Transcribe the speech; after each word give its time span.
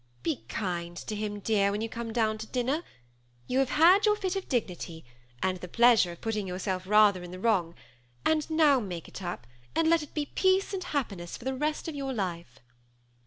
Be 0.23 0.37
kind 0.49 0.97
to 0.97 1.15
him, 1.15 1.39
dear, 1.41 1.69
when 1.71 1.81
you 1.81 1.87
come 1.87 2.11
down 2.11 2.39
to 2.39 2.47
dinner. 2.47 2.81
You 3.45 3.59
have 3.59 3.69
had 3.69 4.03
your 4.07 4.15
fit 4.15 4.35
of 4.35 4.49
dignity, 4.49 5.05
and 5.43 5.59
the 5.59 5.67
pleasure 5.67 6.11
of 6.13 6.21
putting 6.21 6.47
yourself 6.47 6.87
rather 6.87 7.21
in 7.21 7.29
the 7.29 7.37
wrong; 7.39 7.75
and 8.25 8.49
now 8.49 8.79
make 8.79 9.07
it 9.07 9.21
up, 9.21 9.45
and 9.75 9.87
let 9.87 10.01
it 10.01 10.15
be 10.15 10.25
peace 10.25 10.73
and 10.73 10.85
happiness 10.85 11.37
for 11.37 11.45
the 11.45 11.53
rest 11.55 11.87
of 11.87 11.93
your 11.93 12.13
life." 12.15 12.61